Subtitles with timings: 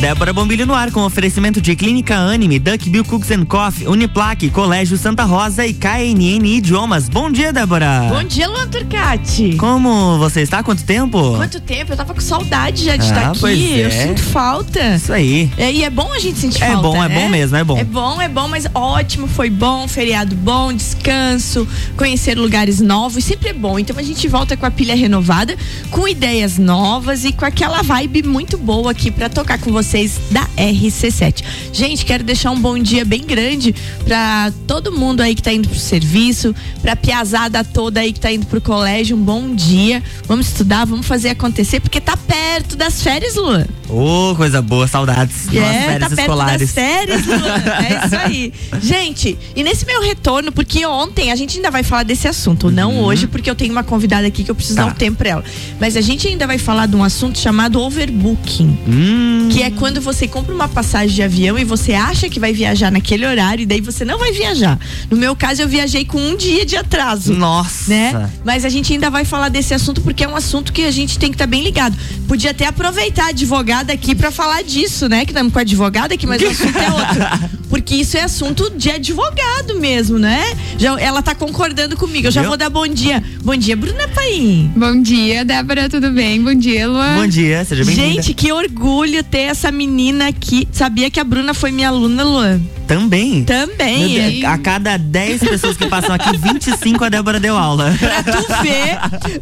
[0.00, 4.50] Débora Bombilho no ar com oferecimento de Clínica Anime, Duck Bill Cooks and Coffee, Uniplaque,
[4.50, 7.08] Colégio Santa Rosa e KNN Idiomas.
[7.08, 8.02] Bom dia, Débora.
[8.10, 9.56] Bom dia, Luan Turcati.
[9.56, 10.62] Como você está?
[10.62, 11.36] Quanto tempo?
[11.36, 11.92] Quanto tempo?
[11.92, 13.78] Eu tava com saudade já de Ah, estar aqui.
[13.80, 13.90] Eu é.
[13.90, 14.96] sinto falta.
[14.96, 15.50] Isso aí.
[15.56, 16.82] É, e é bom a gente sentir É falta.
[16.82, 17.14] bom, é né?
[17.14, 17.78] bom mesmo, é bom.
[17.78, 21.66] É bom, é bom, mas ótimo, foi bom, feriado bom, descanso,
[21.96, 23.78] conhecer lugares novos, sempre é bom.
[23.78, 25.56] Então a gente volta com a pilha renovada,
[25.90, 30.44] com ideias novas e com aquela vibe muito boa aqui pra tocar com vocês da
[30.58, 31.44] RC7.
[31.72, 33.72] Gente, quero deixar um bom dia bem grande
[34.04, 38.32] pra todo mundo aí que tá indo pro serviço, pra piazada toda aí que tá
[38.32, 40.02] indo pro colégio, um bom dia.
[40.26, 43.64] Vamos estudar, vamos fazer acontecer, porque tá perto das férias, Luan.
[43.88, 45.46] Ô, coisa boa, saudades.
[45.48, 46.60] É, férias tá perto escolares.
[46.60, 47.36] das férias, Luan.
[47.86, 48.52] É isso aí.
[48.82, 52.98] Gente, e nesse meu retorno, porque ontem a gente ainda vai falar desse assunto, não
[53.00, 54.84] hoje, porque eu tenho uma convidada aqui que eu preciso Tá.
[54.86, 55.44] dar um tempo pra ela.
[55.80, 58.76] Mas a gente ainda vai falar de um assunto chamado overbooking.
[58.88, 62.52] Hum, Que é quando você compra uma passagem de avião e você acha que vai
[62.52, 64.78] viajar naquele horário e daí você não vai viajar.
[65.10, 67.90] No meu caso, eu viajei com um dia de atraso nossa.
[67.90, 68.30] né?
[68.44, 71.18] Mas a gente ainda vai falar desse assunto porque é um assunto que a gente
[71.18, 71.96] tem que estar bem ligado.
[72.26, 75.24] Podia até aproveitar a advogada aqui pra falar disso, né?
[75.24, 77.56] Que estamos com a advogada aqui, mas o assunto é outro.
[77.68, 80.56] Porque isso é assunto de advogado mesmo, né?
[80.78, 82.28] Já, ela tá concordando comigo.
[82.28, 82.50] Eu já Viu?
[82.50, 83.22] vou dar bom dia.
[83.42, 84.72] Bom dia, Bruna Paim.
[84.76, 86.40] Bom dia, Débora, tudo bem?
[86.42, 87.16] Bom dia, Luan.
[87.16, 88.08] Bom dia, seja bem-vinda.
[88.22, 90.68] Gente, que orgulho ter essa menina aqui.
[90.72, 92.60] Sabia que a Bruna foi minha aluna, Luan?
[92.86, 93.44] Também.
[93.44, 94.40] Também.
[94.40, 94.44] Deus.
[94.44, 97.92] A cada 10 pessoas que passam aqui, 25 a Débora deu aula.
[97.98, 98.98] Pra tu ver,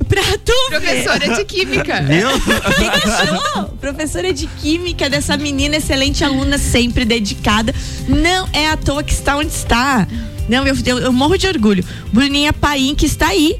[0.08, 1.04] pra tu ver.
[1.04, 2.02] Professora de Química.
[2.02, 2.28] Viu?
[2.76, 3.64] Quem achou?
[3.80, 7.74] Professora de química dessa menina, excelente aluna, sempre dedicada.
[8.08, 10.06] Não é à toa que está onde está.
[10.48, 11.84] Não, eu, eu, eu morro de orgulho.
[12.12, 13.58] Bruninha Paim, que está aí.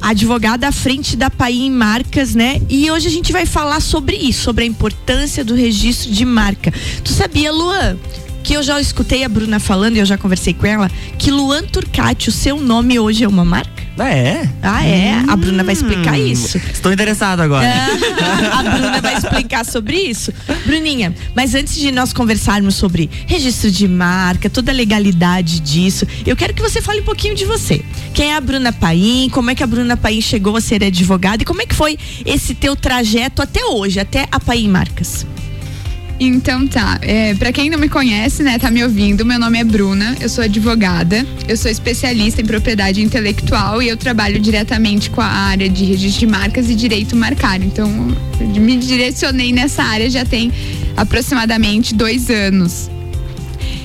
[0.00, 2.60] Advogada à frente da Paim Marcas, né?
[2.68, 6.72] E hoje a gente vai falar sobre isso, sobre a importância do registro de marca.
[7.02, 7.96] Tu sabia, Luan,
[8.42, 11.64] que eu já escutei a Bruna falando e eu já conversei com ela, que Luan
[11.64, 13.73] Turcati, o seu nome hoje é uma marca?
[13.96, 14.48] Ah, é?
[14.60, 15.12] Ah, é?
[15.28, 16.58] A Bruna vai explicar Hum, isso.
[16.58, 17.66] Estou interessado agora.
[17.66, 20.32] Ah, a Bruna vai explicar sobre isso.
[20.66, 26.34] Bruninha, mas antes de nós conversarmos sobre registro de marca, toda a legalidade disso, eu
[26.36, 27.84] quero que você fale um pouquinho de você.
[28.12, 29.28] Quem é a Bruna Paim?
[29.30, 31.42] Como é que a Bruna Paim chegou a ser advogada?
[31.42, 35.24] E como é que foi esse teu trajeto até hoje, até a Paim Marcas?
[36.18, 39.64] Então tá, é, para quem não me conhece, né, tá me ouvindo, meu nome é
[39.64, 45.20] Bruna, eu sou advogada, eu sou especialista em propriedade intelectual e eu trabalho diretamente com
[45.20, 47.66] a área de registro de marcas e direito marcário.
[47.66, 47.88] Então,
[48.40, 50.52] me direcionei nessa área já tem
[50.96, 52.88] aproximadamente dois anos.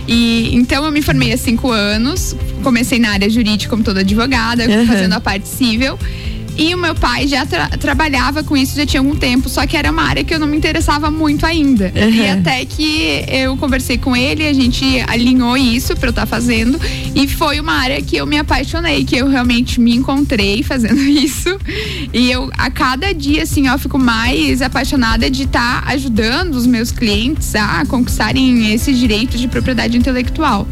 [0.07, 4.65] E então eu me formei há cinco anos, comecei na área jurídica como toda advogada,
[4.67, 4.85] Uhum.
[4.87, 5.97] fazendo a parte civil.
[6.59, 9.77] E o meu pai já tra- trabalhava com isso já tinha algum tempo, só que
[9.77, 11.89] era uma área que eu não me interessava muito ainda.
[11.95, 12.09] Uhum.
[12.09, 16.77] E até que eu conversei com ele, a gente alinhou isso pra eu estar fazendo.
[17.15, 21.57] E foi uma área que eu me apaixonei, que eu realmente me encontrei fazendo isso.
[22.13, 26.91] E eu, a cada dia, assim, eu fico mais apaixonada de estar ajudando os meus
[26.91, 30.67] clientes a conquistarem esse direito de propriedade intelectual.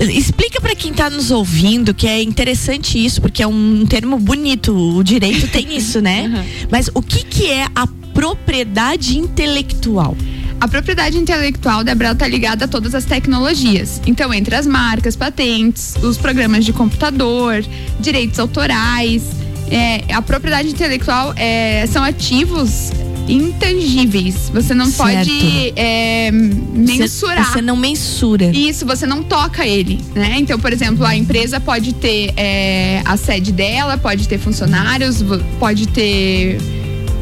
[0.00, 4.72] Explica pra quem tá nos ouvindo que é interessante isso, porque é um termo bonito.
[4.74, 6.44] O direito tem isso, né?
[6.70, 10.16] Mas o que que é a propriedade intelectual?
[10.58, 14.00] A propriedade intelectual da Brel está ligada a todas as tecnologias.
[14.06, 17.62] Então, entre as marcas, patentes, os programas de computador,
[18.00, 19.22] direitos autorais.
[19.70, 22.90] é, a propriedade intelectual é, são ativos
[23.28, 24.50] intangíveis.
[24.52, 25.28] Você não Certo.
[25.28, 27.44] pode é, mensurar.
[27.44, 28.46] Você, você não mensura.
[28.46, 30.36] Isso, você não toca ele, né?
[30.38, 35.24] Então, por exemplo, a empresa pode ter é, a sede dela, pode ter funcionários,
[35.58, 36.58] pode ter.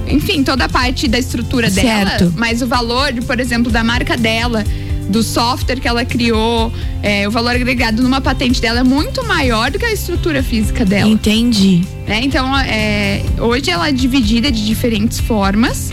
[0.06, 2.18] Enfim, toda a parte da estrutura Certo.
[2.18, 4.62] dela, mas o valor, por exemplo, da marca dela,
[5.08, 6.72] do software que ela criou,
[7.02, 10.84] é, o valor agregado numa patente dela é muito maior do que a estrutura física
[10.84, 11.10] dela.
[11.10, 11.82] Entendi.
[12.06, 12.20] né?
[12.22, 15.90] Então, é, hoje ela é dividida de diferentes formas.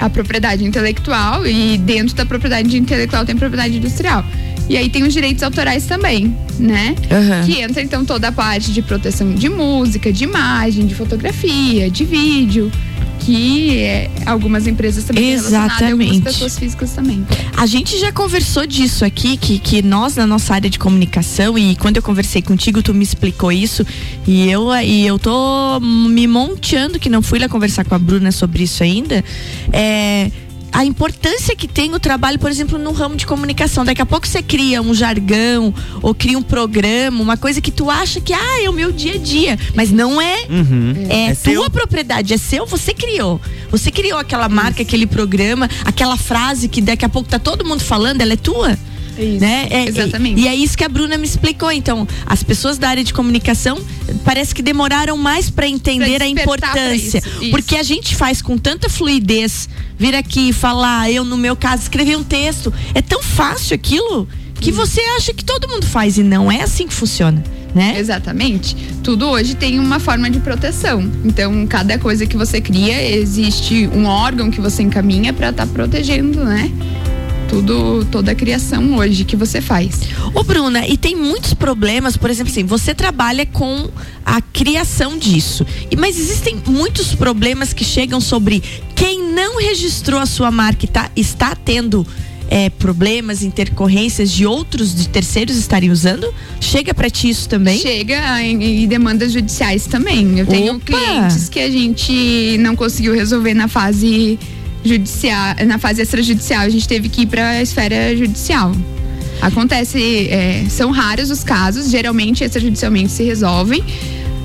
[0.00, 4.24] A propriedade intelectual e dentro da propriedade intelectual tem propriedade industrial.
[4.68, 6.94] E aí tem os direitos autorais também, né?
[7.10, 7.46] Aham.
[7.46, 12.04] Que entra então toda a parte de proteção de música, de imagem, de fotografia, de
[12.04, 12.70] vídeo,
[13.28, 16.22] que é, algumas empresas também têm relacionado e algumas Exatamente.
[16.22, 17.26] pessoas físicas também.
[17.54, 21.76] A gente já conversou disso aqui, que, que nós, na nossa área de comunicação, e
[21.76, 23.84] quando eu conversei contigo, tu me explicou isso,
[24.26, 28.32] e eu, e eu tô me monteando, que não fui lá conversar com a Bruna
[28.32, 29.22] sobre isso ainda,
[29.74, 30.30] é
[30.72, 33.84] a importância que tem o trabalho, por exemplo, no ramo de comunicação.
[33.84, 37.90] Daqui a pouco você cria um jargão ou cria um programa, uma coisa que tu
[37.90, 40.46] acha que ah, é o meu dia a dia, mas não é.
[40.48, 41.06] Uhum.
[41.08, 43.40] É, É tua propriedade, é seu, você criou.
[43.70, 47.82] Você criou aquela marca, aquele programa, aquela frase que daqui a pouco tá todo mundo
[47.82, 48.78] falando, ela é tua.
[49.18, 49.66] Isso, Né?
[49.70, 50.40] É- exatamente.
[50.40, 51.70] E, e é isso que a Bruna me explicou.
[51.72, 53.78] Então, as pessoas da área de comunicação
[54.24, 57.18] parece que demoraram mais para entender Pra a importância.
[57.18, 57.50] isso, isso.
[57.50, 59.68] Porque a gente faz com tanta fluidez,
[59.98, 64.28] vir aqui e falar, eu no meu caso escrever um texto, é tão fácil aquilo
[64.60, 67.42] que você acha que todo mundo faz e não é assim que funciona,
[67.74, 67.94] né?
[67.98, 68.74] Exatamente.
[69.04, 71.08] Tudo hoje tem uma forma de proteção.
[71.24, 76.44] Então, cada coisa que você cria, existe um órgão que você encaminha para estar protegendo,
[76.44, 76.70] né?
[77.48, 80.00] Tudo, toda a criação hoje que você faz.
[80.34, 83.88] Ô, Bruna, e tem muitos problemas, por exemplo, assim, você trabalha com
[84.24, 85.66] a criação disso.
[85.90, 88.62] E, mas existem muitos problemas que chegam sobre
[88.94, 92.06] quem não registrou a sua marca e tá, está tendo
[92.50, 96.32] é, problemas, intercorrências de outros, de terceiros estarem usando?
[96.60, 97.78] Chega pra ti isso também?
[97.78, 100.38] Chega em, em demandas judiciais também.
[100.38, 100.84] Eu tenho Opa!
[100.84, 104.38] clientes que a gente não conseguiu resolver na fase
[104.84, 106.62] judicial, na fase extrajudicial.
[106.62, 108.72] A gente teve que ir para a esfera judicial.
[109.40, 113.84] Acontece, é, são raros os casos, geralmente extrajudicialmente se resolvem,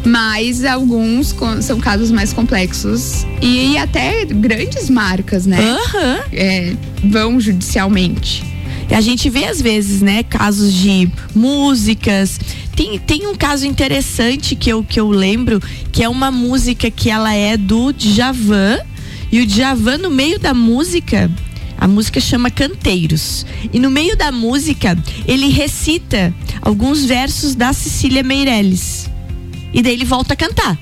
[0.06, 5.58] mas alguns são casos mais complexos e, até grandes marcas, né?
[5.60, 6.20] Aham.
[6.32, 8.44] é, vão judicialmente.
[8.92, 12.40] A gente vê às vezes, né, casos de músicas.
[12.76, 17.10] Tem, tem um caso interessante que eu, que eu lembro, que é uma música que
[17.10, 18.80] ela é do Djavan.
[19.34, 21.30] E o Djavan, no meio da música,
[21.76, 23.46] a música chama Canteiros.
[23.74, 24.96] E no meio da música,
[25.28, 26.32] ele recita
[26.62, 29.10] alguns versos da Cecília Meirelles.
[29.74, 30.78] E daí ele volta a cantar.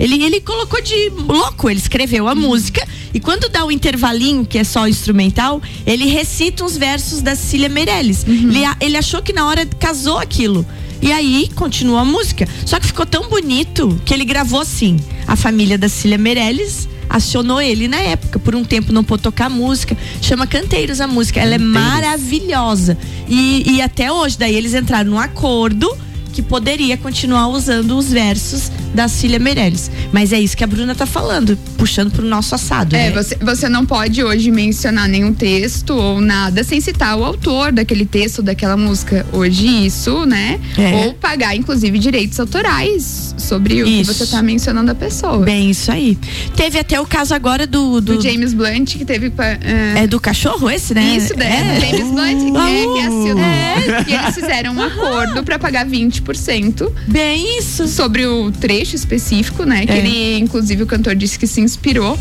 [0.00, 2.84] Ele, ele colocou de louco, ele escreveu a música
[3.14, 7.68] e quando dá o intervalinho, que é só instrumental, ele recita uns versos da Cecília
[7.68, 8.26] Meirelles.
[8.26, 10.66] Ele, a- ele achou que na hora casou aquilo.
[11.00, 12.48] E aí continua a música.
[12.66, 14.98] Só que ficou tão bonito que ele gravou assim.
[15.26, 18.38] A família da Cecília Meirelles acionou ele na época.
[18.38, 19.96] Por um tempo não pôde tocar música.
[20.20, 21.40] Chama Canteiros a música.
[21.40, 21.82] Ela é Canteiros.
[21.82, 22.98] maravilhosa.
[23.28, 25.94] E, e até hoje, daí eles entraram num acordo
[26.32, 29.90] que poderia continuar usando os versos da Cília Meirelles.
[30.12, 32.96] Mas é isso que a Bruna tá falando, puxando pro nosso assado.
[32.96, 33.22] É, né?
[33.22, 38.06] você, você não pode hoje mencionar nenhum texto ou nada sem citar o autor daquele
[38.06, 39.26] texto, daquela música.
[39.32, 40.58] Hoje isso, né?
[40.78, 41.06] É.
[41.06, 44.10] Ou pagar, inclusive, direitos autorais sobre o Isso.
[44.12, 45.44] que você tá mencionando a pessoa.
[45.44, 46.16] Bem, isso aí.
[46.56, 48.00] Teve até o caso agora do.
[48.00, 49.28] do, do James Blunt, que teve.
[49.30, 49.58] pa-
[49.94, 51.16] é, do cachorro esse, né?
[51.16, 51.76] Isso, né?
[51.76, 51.80] É.
[51.80, 54.04] James Blunt, que é, que é a Sil- É.
[54.08, 57.86] E eles fizeram um acordo pra pagar 20% Bem isso.
[57.88, 59.84] sobre o trecho específico, né?
[59.86, 59.98] Que É.
[59.98, 62.18] ele, inclusive, o cantor disse que se inspirou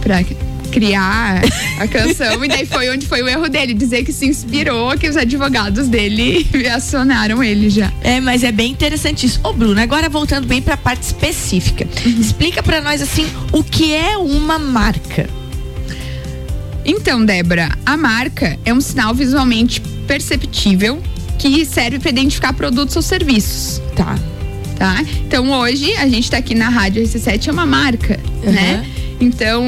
[0.00, 0.24] pra
[0.70, 1.42] criar
[1.78, 2.44] a canção.
[2.44, 5.88] e daí foi onde foi o erro dele, dizer que se inspirou, que os advogados
[5.88, 7.92] dele acionaram ele já.
[8.02, 9.40] É, mas é bem interessante isso.
[9.42, 11.86] Ô, Bruno, agora voltando bem pra parte específica.
[12.04, 15.28] Explica pra nós, assim, o que é uma marca.
[16.84, 21.02] Então, Débora, a marca é um sinal visualmente perceptível
[21.38, 23.80] que serve para identificar produtos ou serviços.
[23.96, 24.16] Tá.
[24.76, 25.02] Tá?
[25.26, 28.52] Então hoje a gente tá aqui na Rádio RC7 é uma marca, Uhum.
[28.52, 28.86] né?
[29.18, 29.64] Então,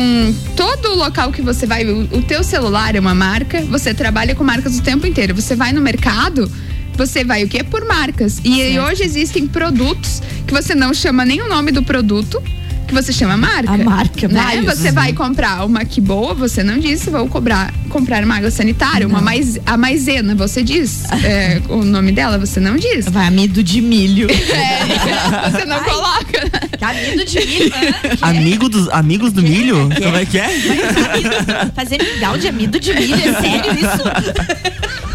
[0.55, 4.45] todo local que você vai, o, o teu celular é uma marca, você trabalha com
[4.45, 5.35] marcas o tempo inteiro.
[5.35, 6.53] Você vai no mercado,
[6.95, 7.65] você vai o quê?
[7.65, 8.41] Por marcas.
[8.45, 8.87] E aí, Certo.
[8.87, 12.43] hoje existem produtos que você não chama nem o nome do produto,
[12.89, 13.71] que você chama marca.
[13.73, 14.63] A marca, né?
[14.65, 19.07] Você vai comprar uma que boa, você não disse, vou cobrar, comprar uma água sanitária,
[19.07, 19.25] uma Não.
[19.25, 21.05] mais, a maisena, você diz.
[21.23, 23.07] É, o nome dela, você não diz.
[23.09, 24.27] Vai, amido de milho.
[24.49, 25.85] É, você não Ai.
[25.85, 26.51] coloca.
[26.81, 27.73] amido de milho.
[28.23, 29.89] Amigo dos, amigos do milho?
[30.03, 30.47] Como é que é?
[30.47, 35.08] Amido- Fazer mingau de amido de milho, é sério isso?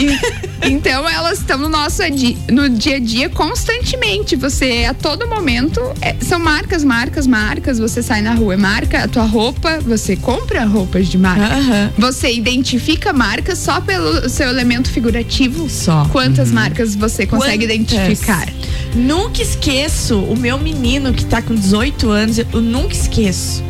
[0.00, 4.34] E- Então elas estão no nosso adi- no dia a dia constantemente.
[4.36, 7.78] Você a todo momento é- são marcas, marcas, marcas.
[7.78, 11.54] Você sai na rua é marca, a tua roupa, você compra roupas de marca.
[11.54, 11.90] Aham.
[11.98, 15.68] Você identifica marcas só pelo seu elemento figurativo.
[15.70, 16.06] Só.
[16.10, 17.76] Quantas marcas você consegue Quantas?
[17.76, 18.48] identificar?
[18.94, 23.62] Nunca esqueço o meu menino que tá com 18 anos, eu nunca esqueço.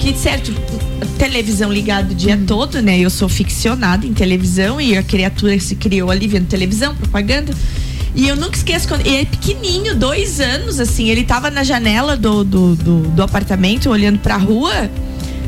[0.00, 0.50] Que, certo,
[1.18, 2.98] televisão ligada o dia todo, né?
[2.98, 7.52] Eu sou ficcionada em televisão e a criatura se criou ali vendo televisão, propaganda.
[8.14, 9.06] E eu nunca esqueço quando.
[9.06, 11.10] Ele é pequenininho, dois anos, assim.
[11.10, 14.90] Ele tava na janela do, do, do, do apartamento, olhando pra rua.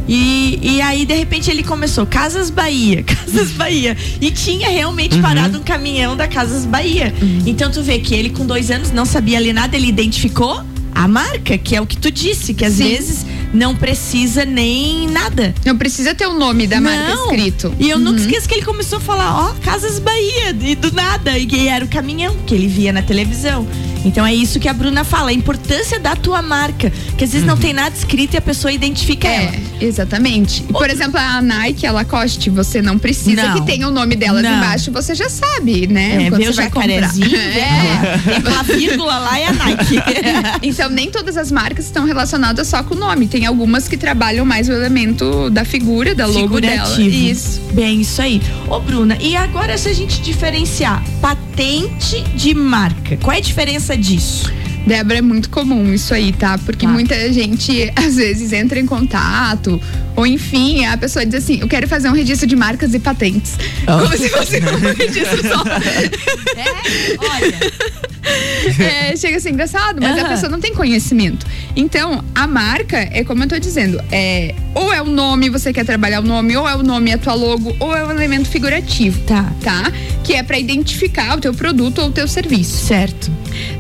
[0.06, 3.96] E, e aí, de repente, ele começou Casas Bahia, Casas Bahia.
[4.20, 7.14] E tinha realmente parado um caminhão da Casas Bahia.
[7.46, 10.62] Então, tu vê que ele, com dois anos, não sabia ler nada, ele identificou
[10.94, 12.88] a marca, que é o que tu disse, que às Sim.
[12.88, 15.54] vezes não precisa nem nada.
[15.64, 17.24] Não precisa ter o nome da marca Não.
[17.32, 17.74] escrito.
[17.78, 18.04] E eu Uhum.
[18.04, 21.84] nunca esqueço que ele começou a falar, ó, Casas Bahia, e do nada, e era
[21.84, 23.66] o caminhão que ele via na televisão.
[24.04, 27.46] Então é isso que a Bruna fala, a importância da tua marca, que às vezes
[27.46, 29.52] não tem nada escrito e a pessoa identifica ela.
[29.80, 30.64] É, exatamente.
[30.68, 33.54] E, por exemplo, a Nike, a Lacoste, você não precisa Não.
[33.60, 34.56] que tenha o nome delas Não.
[34.56, 36.24] embaixo, você já sabe, né?
[36.26, 36.88] É, Quando vê o vai comprar.
[36.88, 38.18] jacarezinho, É.
[38.24, 39.96] tem aquela vírgula lá e a Nike.
[40.62, 43.28] Então, nem todas as marcas estão relacionadas só com o nome.
[43.28, 47.00] Tem algumas que trabalham mais o elemento da figura, da logo dela.
[47.00, 47.60] Isso.
[47.72, 48.40] Bem, isso aí.
[48.68, 53.96] Ô, Bruna, e agora se a gente diferenciar patente de marca, qual é a diferença
[53.96, 54.52] disso?
[54.86, 56.58] Débora, é muito comum isso aí, tá?
[56.58, 56.92] Porque Tá.
[56.92, 59.80] muita gente, às vezes, entra em contato,
[60.16, 63.52] ou enfim, a pessoa diz assim: eu quero fazer um registro de marcas e patentes.
[63.86, 64.02] Oh.
[64.02, 65.62] Como se fosse um registro só.
[66.56, 67.72] É, olha.
[68.78, 70.28] É, chega a ser engraçado, mas a Aham.
[70.30, 71.44] pessoa não tem conhecimento.
[71.74, 75.84] Então, a marca é como eu tô dizendo, é ou é o nome, você quer
[75.84, 79.20] trabalhar o nome, ou é o nome, a tua logo, ou é um elemento figurativo,
[79.26, 79.52] Tá.
[79.62, 79.92] tá?
[80.24, 82.86] Que é pra identificar o teu produto ou o teu serviço.
[82.86, 83.30] Certo.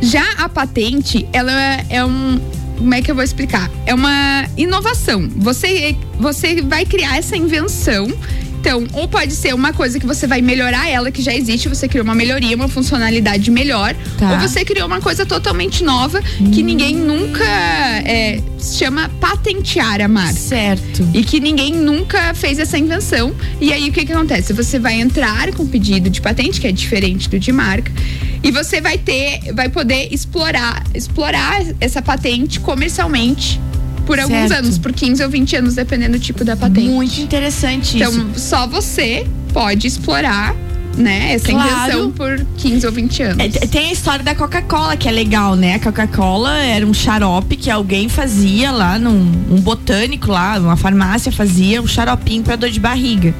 [0.00, 1.52] Já a patente, ela
[1.88, 2.40] é um.
[2.76, 3.70] Como é que eu vou explicar?
[3.86, 5.28] É uma inovação.
[5.36, 8.12] Você, você vai criar essa invenção.
[8.62, 11.88] Então, ou pode ser uma coisa que você vai melhorar ela, que já existe, você
[11.88, 13.92] criou uma melhoria, uma funcionalidade melhor.
[14.16, 14.30] Tá.
[14.30, 16.22] Ou você criou uma coisa totalmente nova
[16.54, 20.38] que ninguém nunca é, se chama patentear a marca.
[20.38, 21.08] Certo.
[21.12, 23.34] E que ninguém nunca fez essa invenção.
[23.60, 24.52] E aí o que, que acontece?
[24.52, 27.90] Você vai entrar com pedido de patente, que é diferente do de marca,
[28.44, 33.60] e você vai ter, vai poder explorar, explorar essa patente comercialmente
[34.06, 34.64] por alguns Certo.
[34.64, 36.88] anos, por 15 ou 20 anos, dependendo do tipo da patente.
[36.88, 38.12] Muito interessante isso.
[38.20, 40.54] Então, só você pode explorar,
[40.96, 41.70] né, essa Claro.
[41.70, 43.38] invenção por 15 ou 20 anos.
[43.38, 45.74] É, tem a história da Coca-Cola, que é legal, né?
[45.74, 51.30] A Coca-Cola era um xarope que alguém fazia lá num um botânico lá, uma farmácia
[51.32, 53.34] fazia um xaropinho pra dor de barriga.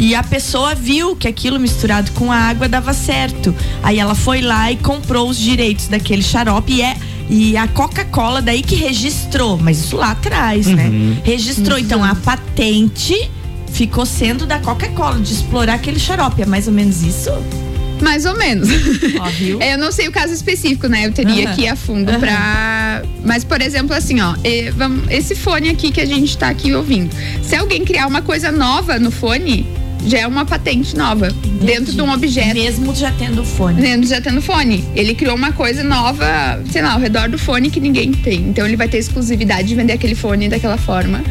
[0.00, 3.52] E a pessoa viu que aquilo misturado com água dava certo.
[3.82, 6.96] Aí ela foi lá e comprou os direitos daquele xarope e é
[7.30, 10.90] e a Coca-Cola daí que registrou, mas isso lá atrás, né?
[11.24, 13.30] Registrou então a patente
[13.72, 17.30] ficou sendo da Coca-Cola de explorar aquele xarope, é mais ou menos isso?
[18.00, 18.68] Mais ou menos.
[19.20, 19.58] Ó, viu?
[19.62, 21.06] É, eu não sei o caso específico, né?
[21.06, 21.54] Eu teria Aham.
[21.56, 22.20] que ir a fundo Aham.
[22.20, 23.02] pra.
[23.24, 24.34] Mas, por exemplo, assim, ó,
[24.76, 27.10] vamos- esse fone aqui que a gente tá aqui ouvindo.
[27.42, 29.66] Se alguém criar uma coisa nova no fone,
[30.06, 31.30] já é uma patente nova.
[31.62, 32.54] Dentro de um objeto.
[32.54, 33.80] Mesmo já tendo fone.
[33.80, 34.84] Dentro já tendo fone.
[34.94, 38.40] Ele criou uma coisa nova, sei lá, ao redor do fone que ninguém tem.
[38.48, 41.22] Então ele vai ter exclusividade de vender aquele fone daquela forma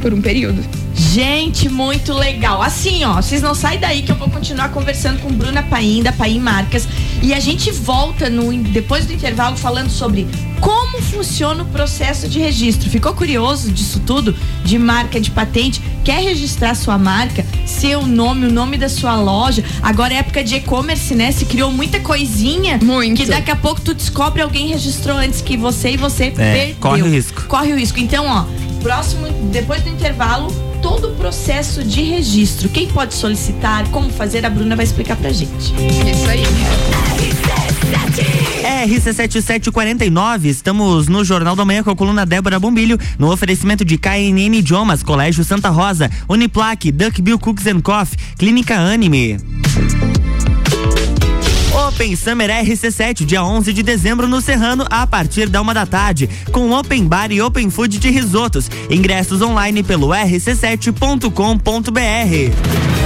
[0.00, 0.85] por um período.
[0.96, 2.62] Gente, muito legal.
[2.62, 6.10] Assim, ó, vocês não saem daí que eu vou continuar conversando com Bruna Paim, da
[6.10, 6.88] Paim Marcas.
[7.22, 10.26] E a gente volta no, depois do intervalo falando sobre
[10.60, 12.88] como funciona o processo de registro.
[12.88, 14.34] Ficou curioso disso tudo?
[14.64, 15.82] De marca, de patente?
[16.02, 17.44] Quer registrar sua marca?
[17.66, 19.62] Seu nome, o nome da sua loja?
[19.82, 21.30] Agora é época de e-commerce, né?
[21.30, 22.78] Se criou muita coisinha.
[22.82, 23.16] Muito.
[23.16, 26.76] Que daqui a pouco tu descobre alguém registrou antes que você e você perdeu.
[26.80, 27.44] corre o risco.
[27.44, 28.00] Corre o risco.
[28.00, 28.44] Então, ó,
[28.82, 30.50] próximo, depois do intervalo,
[30.86, 32.68] todo o processo de registro.
[32.68, 35.74] Quem pode solicitar, como fazer, a Bruna vai explicar pra gente.
[35.74, 36.44] Isso aí.
[38.86, 44.58] RC7749, estamos no Jornal da Manhã com a coluna Débora Bombilho, no oferecimento de KNN
[44.58, 49.38] Idiomas, Colégio Santa Rosa, Uniplaque, Duckbill Cooks and Coffee, Clínica Anime.
[51.96, 56.28] Open Summer RC7, dia 11 de dezembro no Serrano, a partir da uma da tarde,
[56.52, 58.70] com Open Bar e Open Food de risotos.
[58.90, 63.05] Ingressos online pelo rc7.com.br.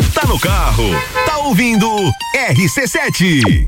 [0.21, 0.83] Tá no carro,
[1.25, 1.87] tá ouvindo
[2.51, 3.67] RC7.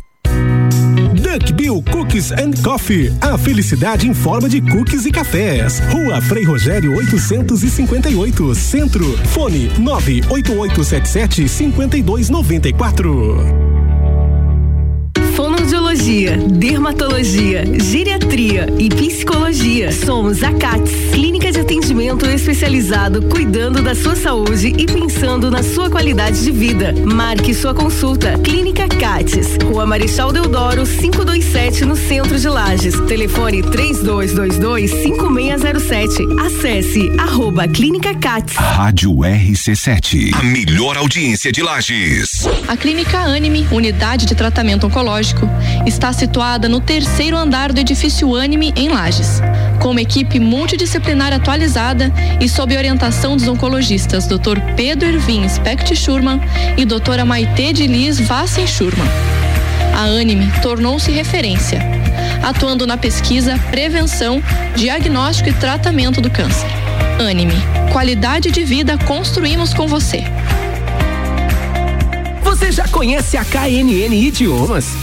[1.20, 3.12] Duck Bill Cookies and Coffee.
[3.22, 5.80] A felicidade em forma de cookies e cafés.
[5.92, 9.18] Rua Frei Rogério 858, Centro.
[9.30, 13.73] Fone 98877 5294
[15.94, 19.92] fonoaudiologia, dermatologia, geriatria e psicologia.
[19.92, 25.90] Somos a CATS, clínica de atendimento especializado cuidando da sua saúde e pensando na sua
[25.90, 26.94] qualidade de vida.
[27.06, 28.38] Marque sua consulta.
[28.40, 33.00] Clínica CATS, Rua Marechal Deodoro, 527 no centro de Lages.
[33.02, 36.24] Telefone 3222 5607.
[36.40, 38.56] Acesse arroba Clínica CATS.
[38.56, 42.48] Rádio RC7, a melhor audiência de Lages.
[42.68, 45.48] A Clínica Anime, unidade de tratamento oncológico
[45.86, 49.42] está situada no terceiro andar do edifício Anime, em Lages.
[49.80, 54.60] Com uma equipe multidisciplinar atualizada e sob orientação dos oncologistas Dr.
[54.76, 56.40] Pedro Ervin Specht Schurman
[56.78, 59.08] e doutora Maite de Liz Vassen Schurman.
[59.94, 61.80] A Anime tornou-se referência,
[62.42, 64.42] atuando na pesquisa, prevenção,
[64.76, 66.68] diagnóstico e tratamento do câncer.
[67.20, 67.56] Anime,
[67.92, 70.24] qualidade de vida construímos com você.
[72.42, 75.03] Você já conhece a KNN Idiomas?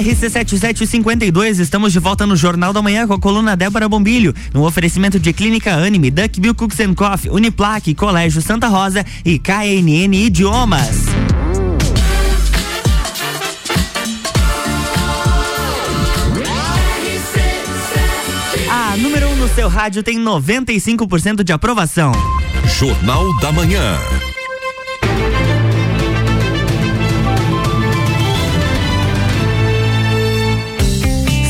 [0.00, 5.18] RC7752, estamos de volta no Jornal da Manhã com a coluna Débora Bombilho, no oferecimento
[5.18, 11.06] de Clínica Anime, Duck Bill Cooks Coffee, Uniplaque, Colégio Santa Rosa e KNN Idiomas.
[18.70, 22.12] A número 1 um no seu rádio tem 95% de aprovação.
[22.78, 23.98] Jornal da Manhã.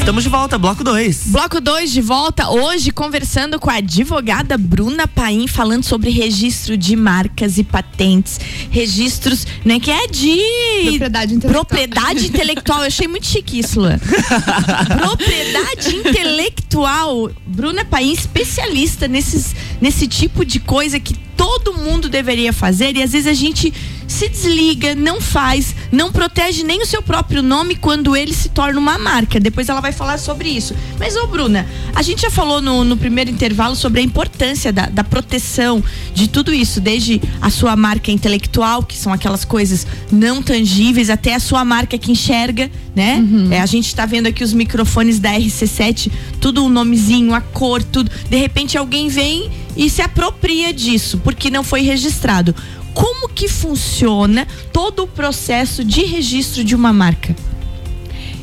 [0.00, 1.24] Estamos de volta, bloco 2.
[1.26, 6.96] Bloco 2 de volta, hoje conversando com a advogada Bruna Paim, falando sobre registro de
[6.96, 8.40] marcas e patentes.
[8.70, 10.40] Registros, né, que é de.
[10.88, 11.64] Propriedade intelectual.
[11.64, 12.80] Propriedade intelectual.
[12.80, 13.98] Eu achei muito chique isso, Luan.
[14.98, 17.30] Propriedade intelectual.
[17.46, 23.12] Bruna Paim, especialista nesses, nesse tipo de coisa que todo mundo deveria fazer e às
[23.12, 23.72] vezes a gente
[24.10, 28.78] se desliga, não faz, não protege nem o seu próprio nome quando ele se torna
[28.78, 29.38] uma marca.
[29.38, 30.74] Depois ela vai falar sobre isso.
[30.98, 34.86] Mas, ô Bruna, a gente já falou no, no primeiro intervalo sobre a importância da,
[34.86, 40.42] da proteção de tudo isso, desde a sua marca intelectual, que são aquelas coisas não
[40.42, 43.18] tangíveis, até a sua marca que enxerga, né?
[43.18, 43.52] Uhum.
[43.52, 47.40] É, a gente está vendo aqui os microfones da RC7, tudo o um nomezinho, a
[47.40, 48.10] cor, tudo.
[48.28, 52.54] De repente alguém vem e se apropria disso, porque não foi registrado
[52.94, 57.34] como que funciona todo o processo de registro de uma marca?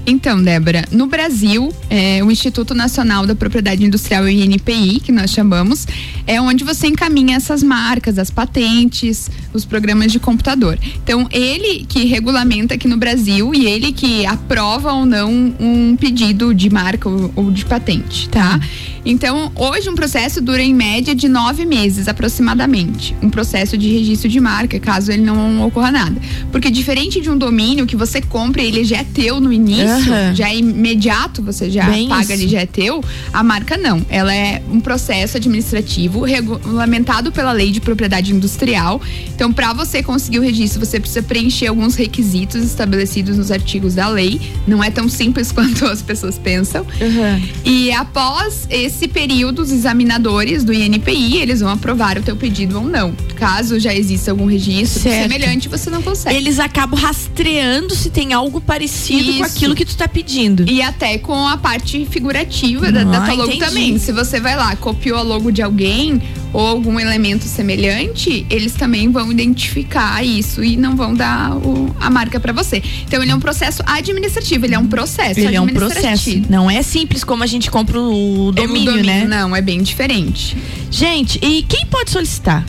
[0.10, 5.86] Então, Débora, no Brasil, é, o Instituto Nacional da Propriedade Industrial, INPI, que nós chamamos,
[6.28, 10.78] é onde você encaminha essas marcas, as patentes, os programas de computador.
[11.02, 16.54] Então, ele que regulamenta aqui no Brasil e ele que aprova ou não um pedido
[16.54, 18.60] de marca ou, ou de patente, tá?
[19.06, 23.16] Então, hoje um processo dura em média de nove meses, aproximadamente.
[23.22, 26.20] Um processo de registro de marca, caso ele não ocorra nada.
[26.52, 30.36] Porque diferente de um domínio que você compra ele já é teu no início, uhum.
[30.36, 33.02] já é imediato, você já Bem paga, ele já é teu.
[33.32, 34.06] A marca não.
[34.10, 39.01] Ela é um processo administrativo regulamentado pela lei de propriedade industrial.
[39.34, 44.08] Então, para você conseguir o registro, você precisa preencher alguns requisitos estabelecidos nos artigos da
[44.08, 44.39] lei.
[44.67, 46.84] Não é tão simples quanto as pessoas pensam.
[46.84, 47.47] Uhum.
[47.63, 52.86] E após esse período, os examinadores do INPI, eles vão aprovar o teu pedido ou
[52.86, 53.13] não.
[53.36, 55.23] Caso já exista algum registro certo.
[55.23, 56.36] semelhante, você não consegue.
[56.36, 59.38] Eles acabam rastreando se tem algo parecido Isso.
[59.39, 60.67] com aquilo que tu tá pedindo.
[60.67, 63.65] E até com a parte figurativa da, da tua logo entendi.
[63.65, 63.99] também.
[63.99, 66.07] Se você vai lá, copiou a logo de alguém
[66.54, 72.10] ou algum elemento semelhante, eles também vão identificar isso e não vão dar o, a
[72.10, 72.82] marca para você.
[73.06, 76.41] Então ele é um processo administrativo, ele é um processo ele é um processo.
[76.50, 79.26] Não é simples como a gente compra o domínio, é domínio né?
[79.28, 80.58] Não, é bem diferente.
[80.89, 82.65] Gente, e quem pode solicitar?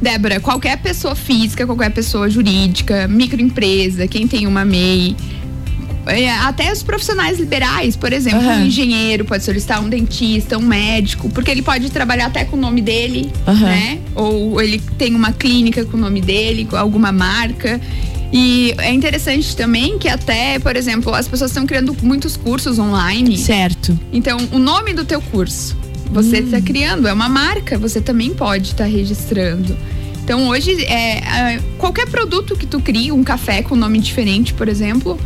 [0.00, 5.16] Débora, qualquer pessoa física, qualquer pessoa jurídica, microempresa, quem tem uma MEI,
[6.42, 8.62] até os profissionais liberais, por exemplo, uhum.
[8.62, 12.60] um engenheiro pode solicitar um dentista, um médico, porque ele pode trabalhar até com o
[12.60, 13.54] nome dele, uhum.
[13.54, 13.98] né?
[14.14, 17.80] Ou ele tem uma clínica com o nome dele, com alguma marca.
[18.32, 23.36] E é interessante também que até, por exemplo, as pessoas estão criando muitos cursos online.
[23.36, 23.98] Certo.
[24.10, 25.76] Então, o nome do teu curso,
[26.10, 29.76] você está criando, é uma marca, você também pode estar registrando.
[30.24, 34.68] Então, hoje, é, é, qualquer produto que tu crie, um café com nome diferente, por
[34.68, 35.18] exemplo,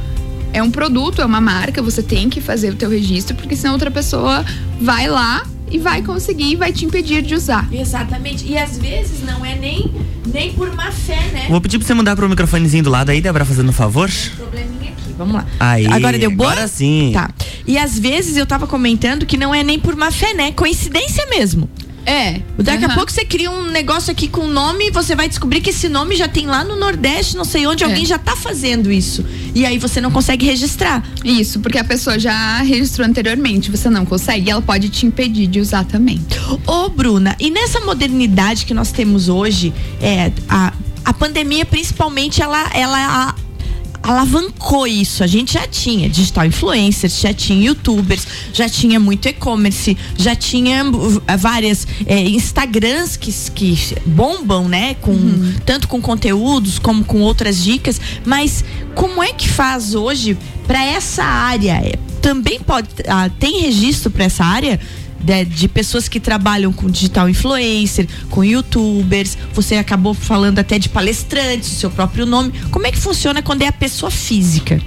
[0.56, 3.74] é um produto, é uma marca, você tem que fazer o teu registro, porque senão
[3.74, 4.42] outra pessoa
[4.80, 7.68] vai lá e vai conseguir e vai te impedir de usar.
[7.70, 8.46] Exatamente.
[8.46, 9.92] E às vezes não é nem,
[10.24, 11.46] nem por má fé, né?
[11.50, 14.10] Vou pedir pra você mudar pro microfonezinho do lado aí, Débora, fazendo um favor.
[14.34, 15.14] Probleminha aqui.
[15.18, 15.46] Vamos lá.
[15.60, 15.86] Aí.
[15.88, 16.52] Agora deu boa?
[16.52, 17.10] Agora sim.
[17.12, 17.30] Tá.
[17.66, 20.52] E às vezes eu tava comentando que não é nem por má fé, né?
[20.52, 21.68] Coincidência mesmo.
[22.06, 22.40] É.
[22.56, 22.94] Daqui a Aham.
[22.94, 26.14] pouco você cria um negócio aqui com nome e você vai descobrir que esse nome
[26.14, 29.24] já tem lá no Nordeste, não sei onde, alguém já tá fazendo isso.
[29.54, 31.02] E aí você não consegue registrar.
[31.24, 35.58] Isso, porque a pessoa já registrou anteriormente, você não consegue, ela pode te impedir de
[35.60, 36.24] usar também.
[36.66, 40.72] Ô, Bruna, e nessa modernidade que nós temos hoje, é, a,
[41.04, 42.98] a pandemia, principalmente, ela, ela
[43.30, 43.34] a-
[44.02, 45.22] alavancou isso.
[45.22, 50.84] A gente já tinha digital influencers, já tinha youtubers, já tinha muito e-commerce, já tinha
[50.84, 54.94] uh, várias é, Instagrams que, que bombam, né?
[54.94, 55.16] Com,
[55.64, 58.00] Tanto com conteúdos como com outras dicas.
[58.24, 61.80] Mas como é que faz hoje para essa área?
[62.20, 62.88] Também pode.
[63.08, 64.80] ah, tem registro para essa área?
[65.26, 69.36] De, de pessoas que trabalham com digital influencer, com youtubers.
[69.52, 72.52] Você acabou falando até de palestrantes, o seu próprio nome.
[72.70, 74.80] Como é que funciona quando é a pessoa física?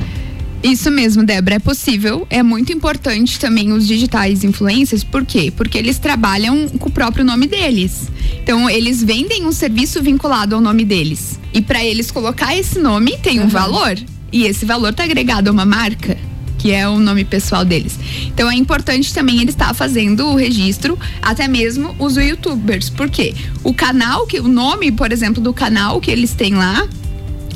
[0.63, 2.25] Isso mesmo, Débora, é possível.
[2.29, 5.51] É muito importante também os digitais influencers, por quê?
[5.55, 8.09] Porque eles trabalham com o próprio nome deles.
[8.41, 11.39] Então, eles vendem um serviço vinculado ao nome deles.
[11.53, 13.97] E para eles colocar esse nome tem um valor.
[14.31, 16.28] E esse valor tá agregado a uma marca.
[16.59, 17.97] Que é o nome pessoal deles.
[18.27, 22.89] Então é importante também ele estar fazendo o registro, até mesmo os youtubers.
[22.89, 23.33] Por quê?
[23.63, 26.87] O canal, que, o nome, por exemplo, do canal que eles têm lá,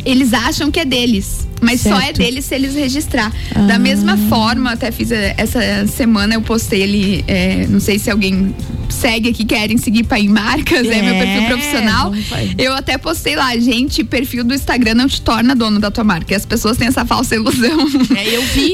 [0.05, 1.47] eles acham que é deles.
[1.61, 2.17] Mas só é Certo.
[2.17, 3.31] deles se eles registrar.
[3.67, 8.11] Da mesma forma, até fiz eh, essa semana, eu postei ali, eh, não sei se
[8.11, 8.53] alguém
[8.89, 12.13] segue aqui, querem seguir para em marcas, é, meu perfil É, profissional.
[12.57, 16.33] Eu até postei lá, gente, perfil do Instagram não te torna dono da tua marca.
[16.33, 17.79] E as pessoas têm essa falsa ilusão.
[18.13, 18.73] É, eu vi,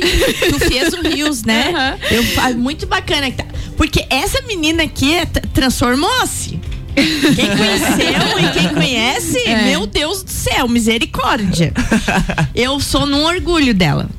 [0.50, 1.96] tu fez um Rios, né?
[2.10, 3.30] Eu, ah, muito bacana.
[3.30, 3.44] que
[3.78, 6.60] Porque essa menina aqui é- transformou-se.
[6.95, 9.65] Quem conheceu e quem conhece, É.
[9.65, 11.73] meu Deus do céu, misericórdia.
[12.56, 14.10] Eu sou num orgulho dela.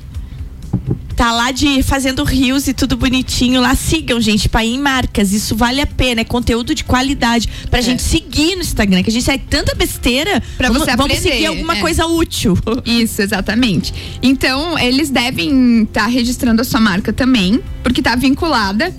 [1.17, 3.75] Tá lá de fazendo rios e tudo bonitinho lá.
[3.75, 5.35] Sigam, gente, para em marcas.
[5.35, 6.23] Isso vale a pena.
[6.23, 7.47] É conteúdo de qualidade.
[7.71, 10.43] Pra gente seguir no Instagram, que a gente segue tanta besteira.
[10.57, 11.81] Pra vamos, você vamos aprender, seguir alguma é.
[11.81, 12.57] coisa útil.
[12.87, 13.93] Isso, exatamente.
[14.23, 18.95] Então, eles devem estar registrando a sua marca também, porque tá vinculada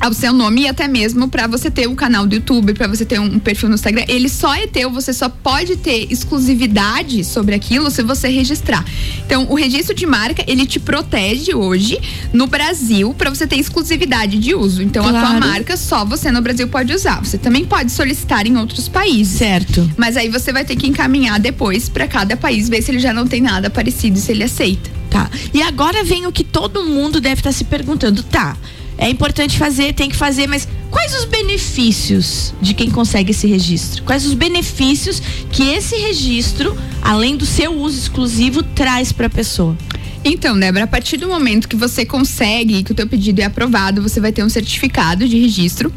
[0.00, 3.04] ao seu nome e até mesmo para você ter um canal do YouTube, para você
[3.04, 4.04] ter um perfil no Instagram.
[4.08, 8.84] Ele só é teu, você só pode ter exclusividade sobre aquilo se você registrar.
[9.24, 11.98] Então, o registro de marca, ele te protege hoje
[12.32, 14.82] no Brasil para você ter exclusividade de uso.
[14.82, 15.40] Então, a tua Claro.
[15.40, 17.24] marca só você no Brasil pode usar.
[17.24, 19.38] Você também pode solicitar em outros países.
[19.38, 19.88] Certo.
[19.96, 23.12] Mas aí você vai ter que encaminhar depois para cada país, ver se ele já
[23.12, 24.99] não tem nada parecido, se ele aceita.
[25.10, 25.28] Tá.
[25.52, 28.22] E agora vem o que todo mundo deve estar se perguntando.
[28.22, 28.56] Tá.
[28.96, 34.04] É importante fazer, tem que fazer, mas quais os benefícios de quem consegue esse registro?
[34.04, 35.20] Quais os benefícios
[35.50, 39.76] que esse registro, além do seu uso exclusivo, traz para a pessoa?
[40.22, 44.02] Então, Débora, a partir do momento que você consegue, que o teu pedido é aprovado,
[44.02, 45.90] você vai ter um certificado de registro.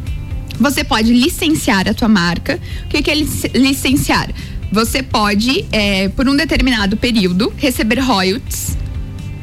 [0.58, 2.58] Você pode licenciar a tua marca.
[2.86, 4.30] O que é lic- licenciar?
[4.72, 8.78] Você pode, é, por um determinado período, receber royalties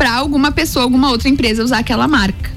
[0.00, 2.50] para alguma pessoa, alguma outra empresa usar aquela marca.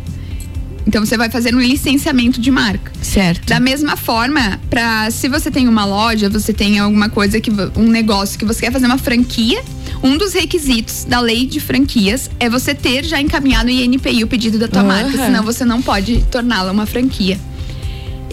[0.87, 2.89] Então você vai fazer um licenciamento de marca.
[3.01, 3.45] Certo.
[3.47, 7.89] Da mesma forma, para se você tem uma loja, você tem alguma coisa que um
[7.89, 9.61] negócio que você quer fazer uma franquia,
[10.01, 14.27] um dos requisitos da lei de franquias é você ter já encaminhado o INPI o
[14.27, 14.87] pedido da tua Aham.
[14.87, 17.37] marca, senão você não pode torná-la uma franquia.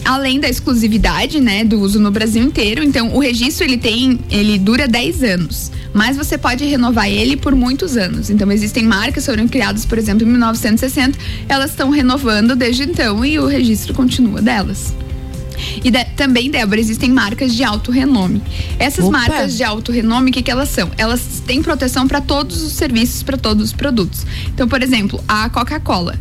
[0.04, 4.58] Além da exclusividade, né, do uso no Brasil inteiro, então o registro ele tem, ele
[4.58, 8.30] dura 10 anos, mas você pode renovar ele por muitos anos.
[8.30, 13.24] Então existem marcas que foram criadas, por exemplo, em 1960, elas estão renovando desde então
[13.24, 14.94] e o registro continua delas.
[15.84, 18.42] E de- também, Débora, existem marcas de alto renome.
[18.78, 19.18] Essas Opa.
[19.18, 20.90] marcas de alto renome, o que, que elas são?
[20.96, 24.24] Elas têm proteção para todos os serviços, para todos os produtos.
[24.54, 26.18] Então, por exemplo, a Coca-Cola.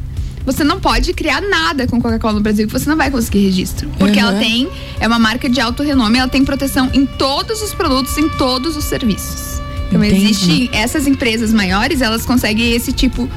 [0.51, 3.87] Você não pode criar nada com Coca-Cola no Brasil que você não vai conseguir registro.
[3.99, 4.29] Porque Uhum.
[4.29, 4.67] ela tem,
[4.99, 8.75] é uma marca de alto renome, ela tem proteção em todos os produtos, em todos
[8.75, 9.61] os serviços.
[9.89, 10.25] Então, Entendi.
[10.25, 13.29] existe essas empresas maiores, elas conseguem esse tipo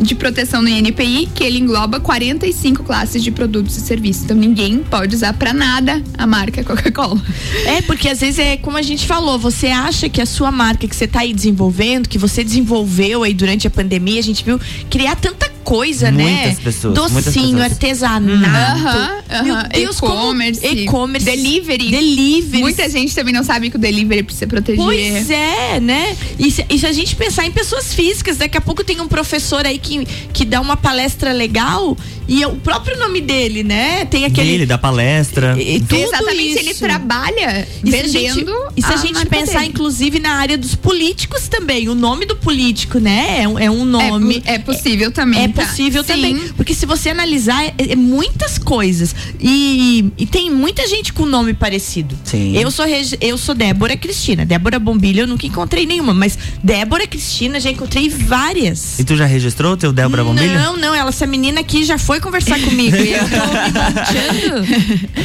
[0.00, 4.24] de proteção no INPI, que ele engloba 45 classes de produtos e serviços.
[4.24, 7.20] Então ninguém pode usar para nada a marca Coca-Cola.
[7.66, 10.88] É, porque às vezes é como a gente falou, você acha que a sua marca
[10.88, 14.58] que você está aí desenvolvendo, que você desenvolveu aí durante a pandemia, a gente viu
[14.88, 16.56] criar tanta coisa, muitas né?
[16.64, 17.72] Pessoas, Docinho, muitas pessoas.
[17.72, 18.46] artesanato.
[18.46, 19.68] Aham, Meu aham.
[19.72, 21.90] Deus, como E-commerce, e-commerce, delivery.
[21.90, 22.60] delivery.
[22.62, 24.84] Muita gente também não sabe que o delivery precisa proteger.
[24.84, 26.16] Pois é, né?
[26.38, 29.06] E se, e se a gente pensar em pessoas físicas, daqui a pouco tem um
[29.06, 31.96] professor aí que, que dá uma palestra legal
[32.30, 34.04] e é o próprio nome dele, né?
[34.06, 34.50] Tem aquele.
[34.52, 35.54] Dele, da palestra.
[35.60, 36.58] E- e tudo Exatamente, isso.
[36.60, 39.66] ele trabalha E se a gente, e se a a gente pensar, dele.
[39.66, 43.42] inclusive, na área dos políticos também, o nome do político, né?
[43.42, 44.42] É, um- é um nome.
[44.46, 45.42] É, é possível também.
[45.44, 45.64] É tá?
[45.66, 46.12] possível Sim.
[46.12, 46.38] também.
[46.56, 49.14] Porque se você analisar, é, é muitas coisas.
[49.40, 52.16] E, e tem muita gente com nome parecido.
[52.24, 52.56] Sim.
[52.56, 54.46] Eu sou, Regi- eu sou Débora Cristina.
[54.46, 58.98] Débora Bombilho eu nunca encontrei nenhuma, mas Débora Cristina já encontrei várias.
[58.98, 60.54] E tu já registrou o teu Débora Bombilho?
[60.54, 62.96] Não, não, ela, essa menina aqui já foi conversar comigo.
[62.96, 63.36] e eu tô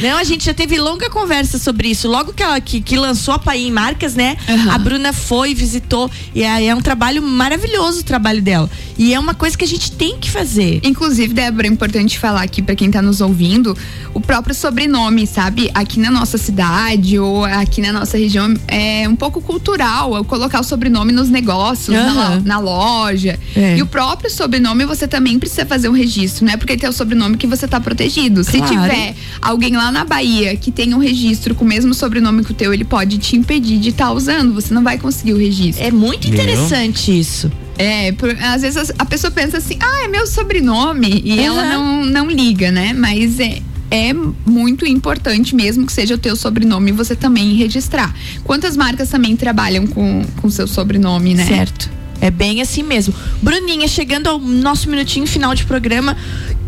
[0.02, 2.08] Não, a gente já teve longa conversa sobre isso.
[2.08, 4.36] Logo que ela que, que lançou a Paim Marcas, né?
[4.70, 6.10] A Bruna foi, visitou.
[6.34, 8.70] E é, é um trabalho maravilhoso o trabalho dela.
[8.98, 10.80] E é uma coisa que a gente tem que fazer.
[10.82, 13.76] Inclusive, Débora, é importante falar aqui pra quem tá nos ouvindo,
[14.14, 15.70] o próprio sobrenome, sabe?
[15.74, 20.64] Aqui na nossa cidade ou aqui na nossa região é um pouco cultural, colocar o
[20.64, 22.36] sobrenome nos negócios, na, Aham.
[22.36, 23.38] lo- na loja.
[23.54, 23.76] É.
[23.76, 26.92] E o próprio sobrenome você também precisa fazer um registro, não é porque tem o
[26.92, 28.44] sobrenome que você tá protegido.
[28.44, 28.72] Se Claro.
[28.72, 32.54] tiver alguém lá na Bahia que tem um registro com o mesmo sobrenome que o
[32.54, 35.84] teu, ele pode te impedir de estar usando, você não vai conseguir o registro.
[35.84, 37.50] É muito interessante isso.
[37.76, 41.20] É, por- às vezes a pessoa pensa assim, ah, é meu sobrenome.
[41.24, 41.42] E Aham.
[41.42, 42.92] ela não, não liga, né?
[42.92, 43.58] Mas é.
[43.88, 44.12] É
[44.44, 48.12] muito importante mesmo que seja o teu sobrenome você também registrar.
[48.42, 51.46] Quantas marcas também trabalham com o seu sobrenome, né?
[51.46, 51.88] Certo.
[52.20, 53.14] É bem assim mesmo.
[53.40, 56.16] Bruninha, chegando ao nosso minutinho final de programa,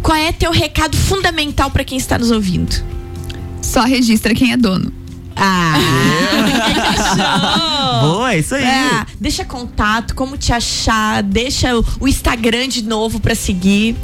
[0.03, 2.83] qual é teu recado fundamental para quem está nos ouvindo?
[3.63, 4.93] Só registra quem é dono.
[5.37, 5.75] Ah!
[8.03, 8.65] Boa, é isso aí.
[8.65, 13.95] É, deixa contato, como te achar, deixa o, o Instagram de novo pra seguir.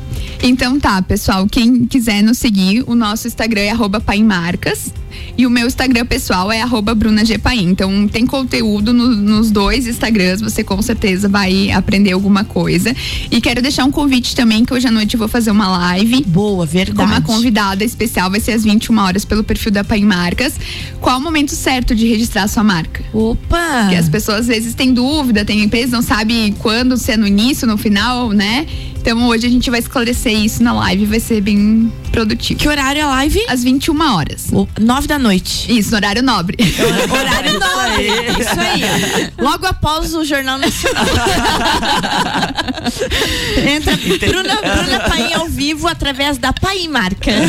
[0.43, 4.93] Então tá, pessoal, quem quiser nos seguir, o nosso Instagram é arroba Paimarcas
[5.37, 7.39] e o meu Instagram pessoal é arroba Bruna G.
[7.39, 7.71] Paim.
[7.71, 12.95] Então tem conteúdo no- nos dois Instagrams, você com certeza vai aprender alguma coisa.
[13.31, 16.23] E quero deixar um convite também, que hoje à noite eu vou fazer uma live.
[16.27, 17.11] Boa, Com verdade.
[17.11, 20.55] uma convidada especial, vai ser às 21 horas pelo perfil da Paim Marcas.
[21.01, 23.03] Qual o momento certo de registrar a sua marca?
[23.13, 23.81] Opa!
[23.83, 27.27] Porque as pessoas às vezes têm dúvida, tem empresas não sabe quando, se é no
[27.27, 28.67] início, no final, né?
[29.01, 32.61] Então hoje a gente vai esclarecer isso na live, vai ser bem produtivo.
[32.61, 33.45] Que horário é a live?
[33.49, 34.47] Às 21 horas.
[34.53, 35.77] O- Nove da noite.
[35.77, 36.57] Isso, horário nobre.
[37.11, 38.07] Horário nobre.
[38.41, 39.33] Isso aí.
[39.39, 41.05] Logo após o Jornal Nacional.
[43.69, 47.31] Entra Bruna, Bruna Paim ao vivo através da Paim Marca.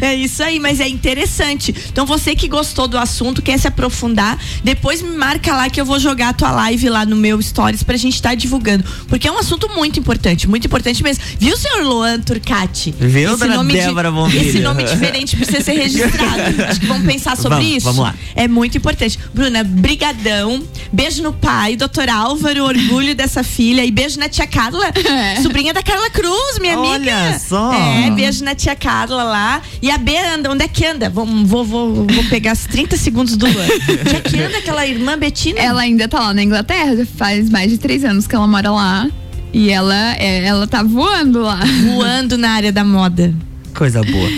[0.00, 1.74] É isso aí, mas é interessante.
[1.90, 5.84] Então você que gostou do assunto, quer se aprofundar, depois me marca lá que eu
[5.84, 8.84] vou jogar a tua live lá no meu stories pra gente estar divulgando.
[9.08, 11.22] Porque é um assunto muito importante, muito importante mesmo.
[11.38, 12.94] Viu, senhor Luan Turcati?
[12.98, 14.48] Viu, Esse nome de- Débora Bombilho?
[14.48, 16.62] Esse nome diferente precisa ser registrado.
[16.68, 17.86] Acho que vamos pensar sobre Vamos, isso.
[17.86, 18.14] vamos lá.
[18.36, 19.18] É muito importante.
[19.34, 20.62] Bruna, brigadão.
[20.92, 23.84] Beijo no pai, doutor Álvaro, orgulho dessa filha.
[23.84, 24.86] E beijo na tia Carla,
[25.42, 27.38] sobrinha da Carla Cruz, minha Olha amiga.
[27.38, 27.72] só.
[27.72, 29.62] É, beijo na tia Carla lá.
[29.80, 31.08] E a B anda, onde é que anda?
[31.08, 33.66] Vou, vou, vou, vou pegar os 30 segundos do Luan.
[34.00, 35.60] Onde é que anda aquela irmã Betina?
[35.60, 39.08] Ela ainda tá lá na Inglaterra, faz mais de três anos que ela mora lá.
[39.52, 41.60] E ela, é, ela tá voando lá.
[41.84, 43.32] voando na área da moda.
[43.78, 44.28] Coisa boa.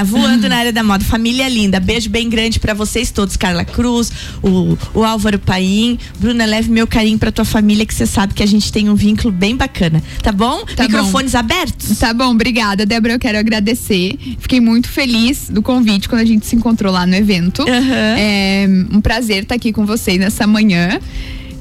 [0.00, 1.02] É, voando na área da moda.
[1.02, 1.80] Família linda.
[1.80, 3.34] Beijo bem grande pra vocês todos.
[3.34, 5.98] Carla Cruz, o, o Álvaro Paim.
[6.18, 8.94] Bruna, leve meu carinho pra tua família, que você sabe que a gente tem um
[8.94, 10.02] vínculo bem bacana.
[10.22, 10.62] Tá bom?
[10.76, 11.98] Tá Microfones abertos?
[11.98, 13.14] Tá bom, obrigada, Débora.
[13.14, 14.18] Eu quero agradecer.
[14.38, 17.62] Fiquei muito feliz do convite quando a gente se encontrou lá no evento.
[17.62, 18.16] Aham.
[18.18, 21.00] É um prazer estar aqui com vocês nessa manhã.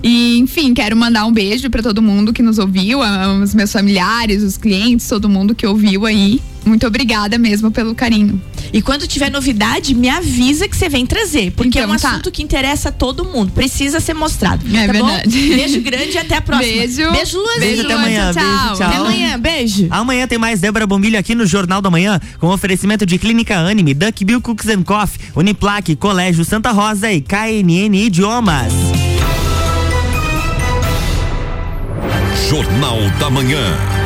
[0.02, 3.00] E, enfim, quero mandar um beijo para todo mundo que nos ouviu,
[3.44, 6.42] os meus familiares, os clientes, todo mundo que ouviu aí.
[6.66, 8.40] Muito obrigada mesmo pelo carinho.
[8.72, 11.52] E quando tiver novidade, me avisa que você vem trazer.
[11.52, 12.10] Porque é um Então tá.
[12.12, 13.52] assunto que interessa a todo mundo.
[13.52, 14.64] Precisa ser mostrado.
[14.68, 15.30] É tá verdade.
[15.30, 15.56] bom?
[15.56, 16.72] Beijo grande e até a próxima.
[16.72, 17.12] Beijo.
[17.12, 17.60] Beijo, Luanzinho.
[17.60, 18.32] Beijo, até amanhã.
[18.34, 18.88] tchau, Beijo, tchau.
[18.88, 19.40] Até amanhã.
[19.40, 19.88] Beijo.
[19.90, 23.94] Amanhã tem mais Débora Bombilho aqui no Jornal da Manhã, com oferecimento de Clínica Anime,
[23.94, 28.72] Duck Bill Cooks and Coffee, Uniplaque, Colégio Santa Rosa e KNN Idiomas.
[32.50, 33.99] Jornal da Manhã.